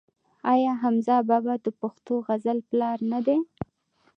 [0.53, 3.37] آیا حمزه بابا د پښتو غزل پلار نه دی؟